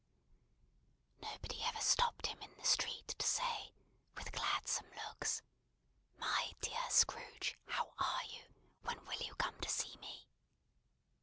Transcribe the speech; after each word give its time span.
Nobody 1.21 1.61
ever 1.65 1.79
stopped 1.79 2.25
him 2.25 2.41
in 2.41 2.49
the 2.57 2.65
street 2.65 3.09
to 3.09 3.23
say, 3.27 3.71
with 4.17 4.31
gladsome 4.31 4.89
looks, 5.05 5.43
"My 6.17 6.55
dear 6.59 6.89
Scrooge, 6.89 7.55
how 7.67 7.93
are 7.99 8.23
you? 8.23 8.51
When 8.81 9.05
will 9.05 9.21
you 9.21 9.35
come 9.35 9.59
to 9.59 9.69
see 9.69 9.97
me?" 9.97 10.27